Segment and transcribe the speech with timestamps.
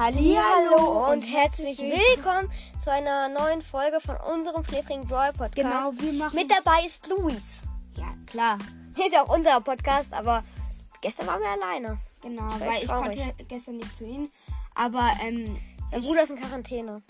[0.00, 2.50] Hallihallo und herzlich willkommen
[2.82, 5.56] zu einer neuen Folge von unserem Flipping Brawl Podcast.
[5.56, 7.60] Genau, wir machen- Mit dabei ist Luis.
[7.98, 8.56] Ja, klar.
[8.96, 10.42] Ist ja auch unser Podcast, aber
[11.02, 11.98] gestern waren wir alleine.
[12.22, 14.32] Genau, weil ich konnte gestern nicht zu ihnen.
[14.74, 15.58] Aber ähm,
[15.92, 17.02] Mein Bruder ist in Quarantäne.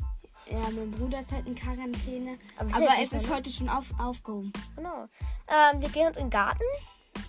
[0.50, 2.39] ja, mein Bruder ist halt in Quarantäne.
[2.59, 4.53] Aber Aber, es ist heute schon auf, aufgehoben.
[4.75, 5.07] Genau.
[5.46, 6.59] Ähm, wir gehen in den Garten.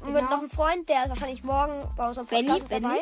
[0.02, 0.32] Und mit Genau.
[0.32, 2.82] noch einem Freund, der ist wahrscheinlich morgen bei unserem Benny, Podcast Benny.
[2.84, 3.02] dabei.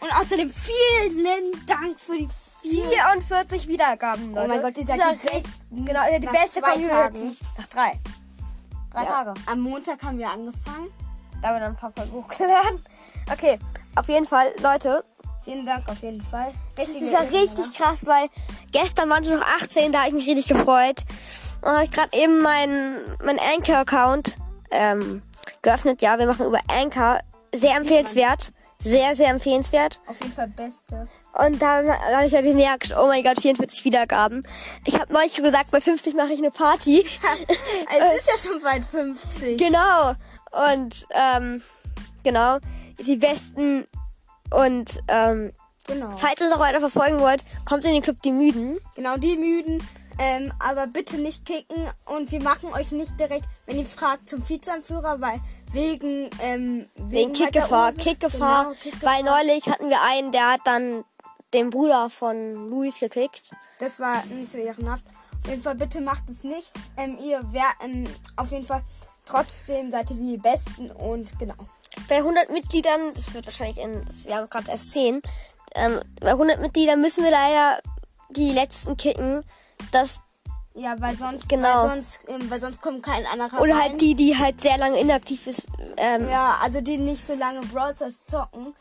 [0.00, 2.28] Und außerdem vielen Dank für die
[2.62, 2.88] vielen.
[2.90, 4.44] 44 Wiedergaben, Leute.
[4.44, 5.84] Oh mein Gott, ihr seid Das die Besten.
[5.86, 6.90] Genau, ihr seid die Nach beste zwei Community.
[6.92, 7.36] Tagen.
[7.58, 7.98] Nach drei.
[8.92, 9.34] Drei Ja, Tage.
[9.46, 10.88] Am Montag haben wir angefangen.
[11.42, 12.84] Da haben wir dann ein paar Folgen hochgeladen.
[13.32, 13.58] Okay,
[13.94, 15.04] auf jeden Fall, Leute.
[15.44, 16.52] Vielen Dank auf jeden Fall.
[16.74, 18.28] Das Richtige ist ja richtig krass, weil
[18.72, 21.02] gestern waren es noch 18, da habe ich mich richtig gefreut.
[21.62, 24.36] Und habe ich gerade eben meinen mein Anchor-Account
[24.70, 25.22] ähm,
[25.62, 26.02] geöffnet.
[26.02, 27.20] Ja, wir machen über Anchor.
[27.54, 28.52] Sehr empfehlenswert.
[28.78, 30.00] Sehr, sehr empfehlenswert.
[30.06, 31.08] Auf jeden Fall Beste.
[31.32, 34.46] Und da habe ich ja gemerkt, oh mein Gott, 44 Wiedergaben.
[34.84, 37.04] Ich habe neulich gesagt, bei 50 mache ich eine Party.
[37.98, 39.58] es ist ja schon bald 50.
[39.58, 40.14] Genau.
[40.74, 41.62] Und ähm,
[42.22, 42.58] genau,
[42.98, 43.86] die besten.
[44.50, 45.52] Und ähm,
[45.86, 46.16] Genau.
[46.16, 48.78] falls ihr noch weiter verfolgen wollt, kommt in den Club die Müden.
[48.94, 49.82] Genau, die müden.
[50.18, 54.48] Ähm, aber bitte nicht kicken und wir machen euch nicht direkt, wenn ihr fragt, zum
[54.48, 55.40] Vizeanführer, weil
[55.72, 57.92] wegen ähm, Wegen halt der Kickgefahr.
[57.92, 58.64] Kickgefahr.
[58.64, 59.12] Genau, Kickgefahr.
[59.12, 61.04] Weil neulich hatten wir einen, der hat dann
[61.52, 63.50] den Bruder von Luis gekickt.
[63.78, 65.04] Das war nicht so ehrenhaft.
[65.42, 66.72] Auf jeden Fall, bitte macht es nicht.
[66.96, 68.04] Ähm, ihr wer, ähm,
[68.36, 68.82] auf jeden Fall
[69.26, 71.54] trotzdem seid ihr die Besten und genau.
[72.08, 75.22] Bei 100 Mitgliedern, das wird wahrscheinlich in, wir haben gerade erst 10,
[75.74, 77.80] ähm, bei 100 Mitgliedern müssen wir leider
[78.30, 79.44] die letzten kicken.
[79.92, 80.22] Das,
[80.74, 81.84] Ja, weil sonst, Genau.
[81.84, 83.80] weil sonst, ähm, weil sonst kommt kein anderer oder rein.
[83.82, 85.66] halt die, die halt sehr lange inaktiv ist.
[85.96, 88.74] Ähm, Ja, also die nicht so lange Brawl Stars zocken.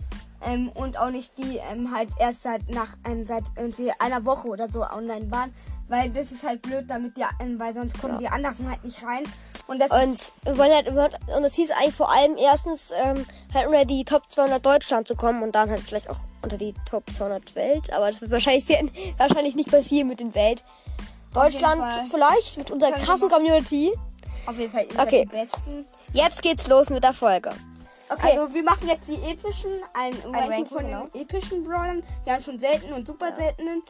[0.45, 4.47] Ähm, und auch nicht die ähm, halt erst seit nach ähm, seit irgendwie einer Woche
[4.49, 5.53] oder so online waren.
[5.87, 9.01] Weil das ist halt blöd, damit die, ähm, weil sonst kommen die anderen halt nicht
[9.03, 9.23] rein.
[9.67, 14.05] Und das Und halt, und das hieß eigentlich vor allem erstens ähm, halt unter die
[14.05, 17.91] Top 200 Deutschland zu kommen und dann halt vielleicht auch unter die Top 200 Welt.
[17.91, 18.81] Aber das wird wahrscheinlich sehr,
[19.17, 20.63] wahrscheinlich nicht passieren mit den Welt.
[21.33, 23.91] Deutschland vielleicht mit unserer krassen Community.
[24.45, 25.25] auf jeden Fall Okay.
[25.25, 25.85] die Besten.
[26.13, 27.51] Jetzt geht's los mit der Folge.
[28.07, 28.37] Okay.
[28.37, 31.07] Also wir machen jetzt die epischen, ein, Ranking, Ranking, von genau.
[31.07, 32.03] den epischen Brawlern.
[32.23, 33.81] Wir haben schon selten und super seltenen.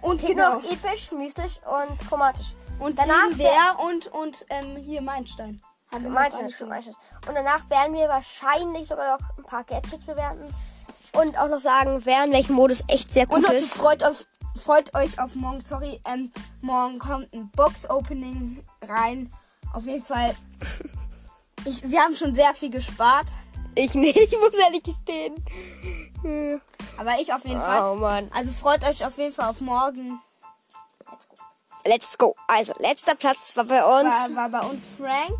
[0.00, 0.58] Und Geht genau.
[0.58, 2.54] episch, mystisch und chromatisch.
[2.78, 5.60] Und danach der und und ähm, hier Meilenstein.
[5.92, 6.68] Haben wir noch Meilenstein, gemacht.
[6.68, 7.28] Meilenstein.
[7.28, 10.52] Und danach werden wir wahrscheinlich sogar noch ein paar Gadgets bewerten.
[11.12, 13.74] Und auch noch sagen, wer in welchem Modus echt sehr gut Und Leute, ist.
[13.74, 14.02] freut,
[14.60, 15.60] freut euch auf morgen.
[15.60, 19.32] Sorry, ähm, morgen kommt ein Box-Opening rein.
[19.72, 20.34] Auf jeden Fall.
[21.64, 23.30] Ich, wir haben schon sehr viel gespart.
[23.76, 25.44] Ich nicht, ich muss ehrlich gestehen.
[26.22, 26.60] Hm.
[26.98, 27.92] Aber ich auf jeden Fall.
[27.92, 28.28] Oh Mann.
[28.34, 30.20] Also freut euch auf jeden Fall auf morgen.
[31.08, 31.36] Let's go.
[32.48, 34.14] Also, letzter Platz war bei uns.
[34.34, 35.38] War, war bei uns Frank.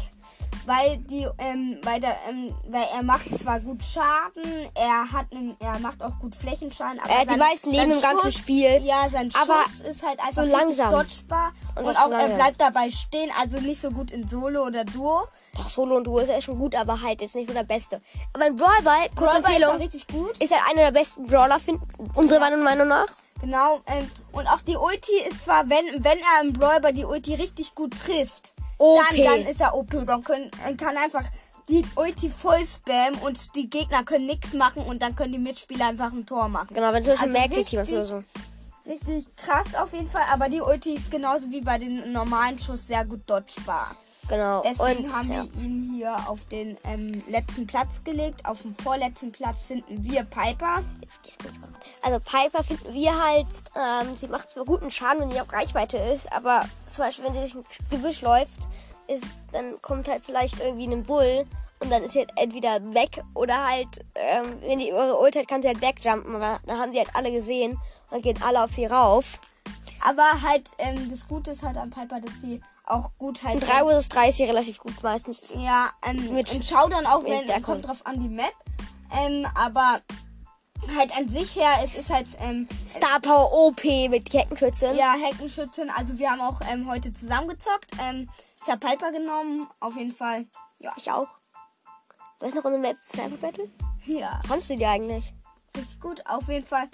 [0.65, 5.57] Weil die, ähm, weil der, ähm, weil er macht zwar gut Schaden, er hat, einen,
[5.59, 8.81] er macht auch gut Flächenschaden, aber Er hat die meisten Leben im ganzen Spiel.
[8.85, 10.91] Ja, sein Schuss Aber ist halt einfach so langsam.
[10.93, 14.85] dodgebar Und und, auch er bleibt dabei stehen, also nicht so gut in Solo oder
[14.85, 15.27] Duo.
[15.57, 18.01] Doch, Solo und Duo ist ja schon gut, aber halt jetzt nicht so der Beste.
[18.33, 19.79] Aber ein Brawl Ball, kurze ist Empfehlung,
[20.13, 20.39] gut.
[20.39, 21.59] ist halt einer der besten Brawler,
[22.15, 23.09] unserer Meinung- Meinung nach.
[23.43, 27.35] Genau, ähm, und auch die Ulti ist zwar, wenn, wenn er im Ball die Ulti
[27.35, 29.01] richtig gut trifft, OP.
[29.11, 29.91] dann, dann ist er OP.
[30.07, 31.25] Dann können, dann kann einfach
[31.69, 35.89] die Ulti voll spammen und die Gegner können nichts machen und dann können die Mitspieler
[35.89, 36.73] einfach ein Tor machen.
[36.75, 38.91] Genau, wenn du zum Beispiel Also Magic Team hast oder richtig- so.
[38.91, 42.87] Richtig krass auf jeden Fall, aber die Ulti ist genauso wie bei den normalen Schuss
[42.89, 43.95] sehr gut dodgebar.
[44.29, 44.63] Genau.
[44.63, 45.45] Deswegen und haben ja.
[45.45, 48.47] wir ihn hier auf den ähm, letzten Platz gelegt.
[48.47, 50.83] Auf dem vorletzten Platz finden wir Piper.
[52.03, 53.47] Also Piper finden wir halt,
[53.77, 57.35] ähm, sie macht zwar guten Schaden, wenn sie auf Reichweite ist, aber zum Beispiel, wenn
[57.35, 58.69] sie durch ein Gebüsch läuft,
[59.09, 61.47] ist, dann kommt halt vielleicht irgendwie ein Bull
[61.81, 65.49] und dann ist sie halt entweder weg oder halt, ähm, wenn die ihre Ult hat,
[65.49, 68.63] kann sie halt wegjumpen, aber dann haben sie halt alle gesehen und dann gehen alle
[68.63, 69.41] auf sie rauf.
[70.01, 72.61] Aber halt, ähm, das Gute ist halt an Piper, dass sie
[72.93, 73.55] auch gut halt.
[73.55, 75.53] In 3 Uhr 3 ist sie relativ gut meistens.
[75.57, 78.53] Ja, ähm, Mit- mit Showdown auch, mit wenn der kommt drauf an die Map.
[79.15, 80.01] Ähm, aber
[80.97, 84.97] halt an sich her, es ist halt ähm, Star Power OP mit Heckenschützen.
[84.97, 85.91] ja Heckenschützen.
[85.91, 87.93] Also wir haben auch ähm, heute zusammengezockt.
[88.03, 88.29] Ähm,
[88.65, 90.47] ich habe Piper genommen, auf jeden Fall.
[90.79, 91.29] Ja, Ich auch.
[92.41, 93.69] Was ist noch unsere Map Sniper Battle?
[94.07, 95.33] ja, Kannst du die eigentlich?
[95.77, 96.27] richtig gut.
[96.27, 96.89] Auf jeden Fall.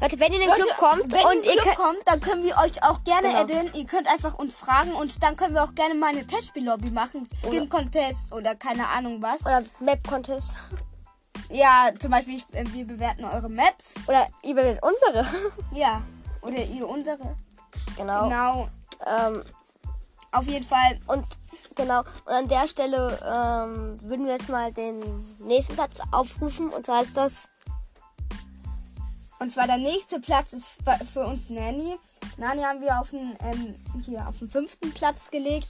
[0.00, 2.44] Leute, wenn ihr in den Leute, Club kommt wenn und ihr Club kommt, dann können
[2.44, 3.40] wir euch auch gerne Genau.
[3.40, 3.70] adden.
[3.74, 7.28] Ihr könnt einfach uns fragen und dann können wir auch gerne mal eine Testspiellobby machen.
[7.34, 9.42] Skin Contest oder keine Ahnung was.
[9.42, 10.56] Oder Map Contest.
[11.50, 13.94] Ja, zum Beispiel, ich, äh, wir bewerten eure Maps.
[14.06, 15.26] Oder ihr bewertet unsere.
[15.72, 16.02] Ja.
[16.42, 17.34] Oder ihr unsere.
[17.96, 18.24] genau.
[18.28, 18.68] Genau.
[19.06, 19.42] Ähm,
[20.30, 20.98] Auf jeden Fall.
[21.08, 21.24] und
[21.74, 22.00] genau.
[22.24, 25.00] Und an der Stelle ähm, würden wir jetzt mal den
[25.40, 26.68] nächsten Platz aufrufen.
[26.68, 27.48] Und zwar ist das.
[29.38, 30.80] Und zwar der nächste Platz ist
[31.12, 31.96] für uns Nanny.
[32.36, 33.74] Nani haben wir auf den, ähm,
[34.04, 35.68] hier auf den fünften Platz gelegt.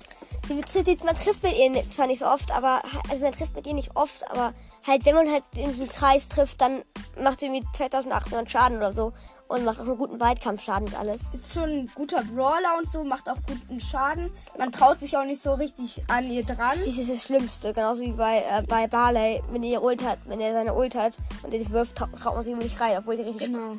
[0.49, 3.95] Man trifft mit ihr zwar nicht so oft, aber also man trifft mit ihr nicht
[3.95, 4.55] oft, aber
[4.87, 6.83] halt, wenn man halt in diesem Kreis trifft, dann
[7.23, 9.13] macht sie irgendwie 2800 Schaden oder so
[9.49, 11.35] und macht auch einen guten Weitkampfschaden und alles.
[11.35, 14.31] Ist schon ein guter Brawler und so, macht auch guten Schaden.
[14.59, 16.59] Man traut sich auch nicht so richtig an ihr dran.
[16.59, 20.41] Das ist das Schlimmste, genauso wie bei, äh, bei Barley, wenn er Ult hat, wenn
[20.41, 23.17] er seine Ult hat und er sich wirft, trau- traut man sich nicht rein, obwohl
[23.17, 23.77] der richtig, Genau.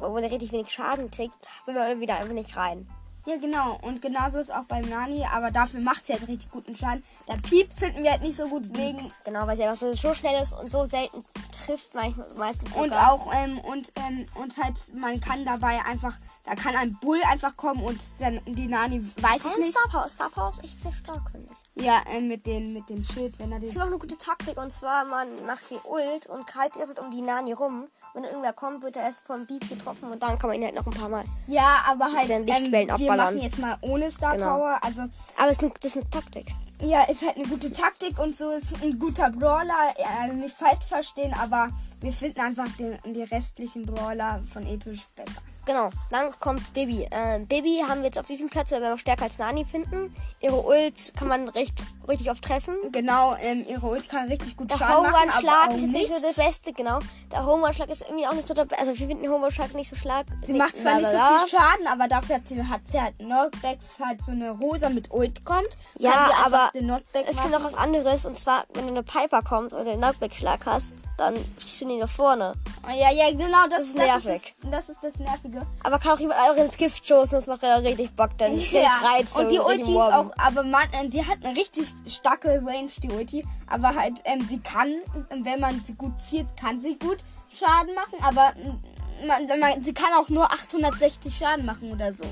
[0.00, 1.34] obwohl richtig wenig Schaden kriegt,
[1.66, 2.86] will man irgendwie da einfach nicht rein.
[3.28, 3.78] Ja, genau.
[3.82, 7.04] Und genauso ist auch beim Nani, aber dafür macht sie halt richtig guten Schaden.
[7.28, 9.12] Der Piep finden wir halt nicht so gut wegen.
[9.24, 11.22] Genau, weil sie einfach so, so schnell ist und so selten
[11.66, 13.12] trifft manchmal, meistens Und sogar.
[13.12, 17.54] auch, ähm, und, ähm, und halt, man kann dabei einfach, da kann ein Bull einfach
[17.54, 19.76] kommen und dann die Nani weiß es nicht.
[19.76, 21.84] Star Power, Star Power ist echt sehr stark, finde ich.
[21.84, 23.68] Ja, ähm, mit, den, mit dem Schild, wenn er den.
[23.68, 27.10] gibt auch eine gute Taktik und zwar man macht die Ult und kreist erst um
[27.10, 27.88] die Nani rum.
[28.14, 30.74] Wenn irgendwer kommt, wird er erst vom Beep getroffen und dann kann man ihn halt
[30.74, 31.24] noch ein paar Mal.
[31.46, 32.94] Ja, aber halt, den Lichtwellen ähm.
[33.24, 34.56] Machen jetzt mal ohne Star Genau.
[34.56, 34.78] Power.
[34.82, 35.02] Also,
[35.36, 36.46] Aber es ist eine, das ist eine Taktik.
[36.80, 39.74] ja, ist halt eine gute Taktik und so ist ein guter Brawler.
[40.20, 41.68] Also nicht falsch verstehen, aber
[42.00, 45.40] wir finden einfach den, die restlichen Brawler von Episch besser.
[45.68, 47.06] Genau, dann kommt Bibi.
[47.10, 50.14] Ähm, Bibi haben wir jetzt auf diesem Platz, weil wir auch stärker als Nani finden.
[50.40, 51.74] Ihre Ult kann man recht,
[52.08, 52.74] richtig oft treffen.
[52.90, 56.08] Genau, ähm, ihre Ult kann richtig gut Der Schaden machen, auch ist jetzt nicht nicht.
[56.14, 57.00] so das Beste, genau.
[57.30, 59.90] Der Home-Run-Schlag ist irgendwie auch nicht so der Be- Also wir finden den Home-Run-Schlag nicht
[59.90, 60.26] so stark.
[60.42, 63.78] Sie macht zwar nicht so viel Schaden, aber dafür hat sie, hat sie halt Knockback,
[63.98, 65.68] falls so eine Rosa mit Ult kommt.
[65.98, 68.24] Ja, aber es gibt noch was anderes.
[68.24, 71.98] Und zwar, wenn du eine Piper kommt oder einen Knockback-Schlag hast, dann schießt du ihn
[71.98, 72.54] nach vorne.
[72.86, 74.42] Oh, Ja, ja, genau, das, Das ist das nervig.
[74.46, 75.66] Ist das, das ist das Nervige.
[75.82, 78.30] Aber kann auch jemand einfach ins Gift stoßen, das macht ja richtig Bock.
[78.38, 81.56] Dann ist der reizt und die Ulti ist auch, aber man, äh, die hat eine
[81.56, 83.44] richtig starke Range, die Ulti.
[83.66, 84.88] Aber halt, ähm, sie kann,
[85.30, 87.18] ähm, wenn man sie gut zielt, kann sie gut
[87.52, 88.22] Schaden machen.
[88.22, 88.80] Aber ähm,
[89.26, 92.24] man, man, sie kann auch nur 860 Schaden machen oder so.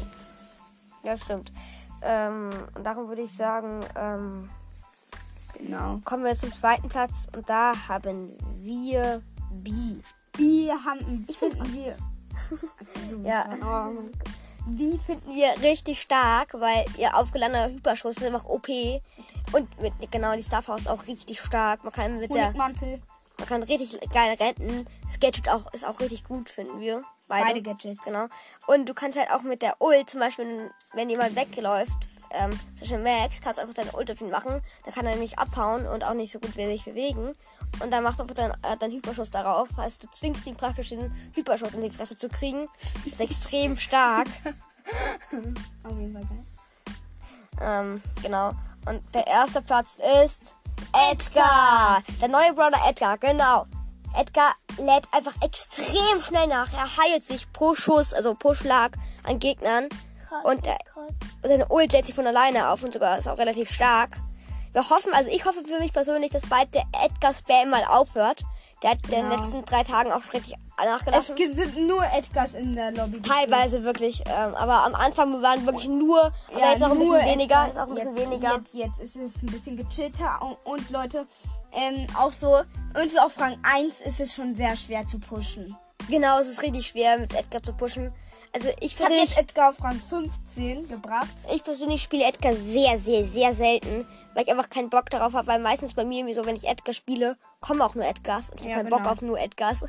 [1.02, 1.52] Ja, stimmt.
[2.02, 2.50] Ähm,
[2.82, 4.48] darum würde ich sagen, ähm,
[5.58, 6.00] Genau.
[6.04, 7.26] kommen wir zum zweiten Platz.
[7.34, 9.72] Und da haben wir B.
[10.36, 11.96] Wir haben, ich finde, wir.
[12.78, 13.92] Also, Ja.
[14.68, 18.68] Die finden wir richtig stark, weil ihr aufgeladener Hyperschuss ist einfach OP.
[19.52, 21.84] Und mit genau die Starfaust ist auch richtig stark.
[21.84, 23.00] Man kann mit der, Honigmantel.
[23.38, 24.86] man kann richtig geil rennen.
[25.06, 27.04] Das Gadget auch, ist auch richtig gut, finden wir.
[27.28, 28.02] Beide, Beide Gadgets.
[28.04, 28.26] Genau.
[28.66, 32.80] Und du kannst halt auch mit der Ult, zum Beispiel, wenn jemand wegläuft, ähm, zum
[32.80, 34.60] Beispiel Max, kannst du einfach deine Ult auf ihn machen.
[34.84, 37.32] Da kann er nicht abhauen und auch nicht so gut sich bewegen.
[37.80, 39.68] Und dann machst du einfach deinen äh, deinen Hyperschuss darauf.
[39.76, 42.68] Heißt, du zwingst ihn praktisch, diesen Hyperschuss in die Fresse zu kriegen.
[43.04, 44.28] ist extrem stark.
[45.84, 46.44] Auf jeden Fall geil.
[47.60, 48.52] Ähm, genau.
[48.86, 50.54] Und der erste Platz ist
[51.10, 52.02] Edgar.
[52.20, 53.66] Der neue Brother Edgar, genau.
[54.14, 56.72] Edgar lädt einfach extrem schnell nach.
[56.72, 59.88] Er heilt sich pro Schuss, also pro Schlag an Gegnern.
[60.44, 61.10] Und, er, krass.
[61.42, 64.16] und seine Ult lädt sich von alleine auf und sogar ist auch relativ stark.
[64.72, 68.42] Wir hoffen, also ich hoffe für mich persönlich, dass bald der Edgar-Spam mal aufhört.
[68.82, 71.34] Der hat in den letzten drei Tagen auch richtig Es nachgelassen.
[71.34, 73.22] gibt- sind nur Edgars in der Lobby.
[73.22, 76.20] Teilweise wirklich, ähm, aber am Anfang waren wirklich nur,
[76.54, 78.56] aber jetzt auch ein bisschen weniger, ist auch ein bisschen jetzt, weniger.
[78.56, 81.26] Jetzt, jetzt ist es ein bisschen gechillter und, und Leute,
[81.72, 82.60] ähm, auch so,
[82.94, 85.74] irgendwie auf Rang 1 ist es schon sehr schwer zu pushen.
[86.10, 88.12] Genau, es ist richtig schwer mit Edgar zu pushen.
[88.56, 91.28] Also ich Ich habe persönlich, jetzt Edgar auf Rang 15 gebracht.
[91.54, 95.46] ich persönlich spiele Edgar sehr, sehr, sehr selten, weil ich einfach keinen Bock darauf habe,
[95.46, 98.60] weil meistens bei mir irgendwie so, wenn ich Edgar spiele, kommen auch nur Edgars und
[98.60, 99.02] ich Ja, habe keinen genau.
[99.02, 99.84] Bock auf nur Edgars.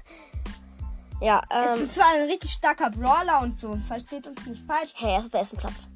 [1.21, 4.91] Ja, Es ähm, ist zwar ein richtig starker Brawler und so, versteht uns nicht falsch.
[4.95, 5.87] hey, er ist auf ersten Platz.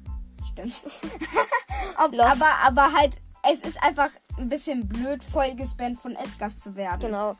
[0.52, 0.74] Stimmt.
[2.02, 3.18] Ob, aber, aber halt,
[3.52, 7.00] es ist einfach ein bisschen blöd, voll gespammt von Edgars zu werden.
[7.00, 7.36] Genau.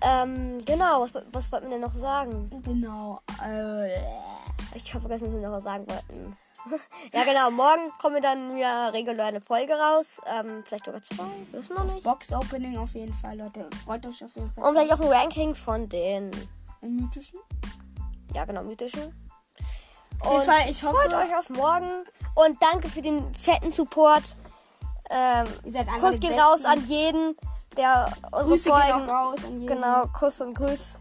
[0.00, 2.50] Ähm, genau, was, was wollten wir denn noch sagen?
[2.62, 3.20] Genau.
[3.42, 3.88] Äh,
[4.74, 6.36] Ich habe vergessen, was wir noch sagen wollten.
[7.12, 10.20] ja, genau, morgen kommen wir dann wieder regulär eine Folge raus.
[10.26, 12.02] Ähm, vielleicht sogar zwei, wissen wir nicht.
[12.02, 13.68] Box-Opening auf jeden Fall, Leute.
[13.84, 14.64] Freut euch auf jeden Fall.
[14.64, 16.30] Und vielleicht auch ein Ranking von den
[16.80, 17.38] mythischen?
[18.34, 19.14] ja genau, mythischen.
[20.20, 21.90] Auf jeden Fall, ich hoffe- freut euch auf morgen
[22.34, 24.36] und danke für den fetten Support.
[25.10, 25.46] Ähm,
[26.00, 27.36] Kuss geht raus an jeden,
[27.76, 29.10] der unsere Grüße Folgen.
[29.10, 29.66] raus an jeden.
[29.66, 30.96] Genau, Kuss und Grüß.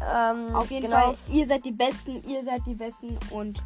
[0.00, 0.96] Ähm, Auf jeden genau.
[0.96, 3.62] Fall, ihr seid die Besten, ihr seid die Besten und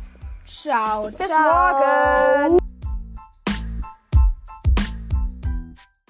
[0.47, 1.11] ciao.
[1.11, 2.49] Bis ciao.
[2.49, 2.60] morgen.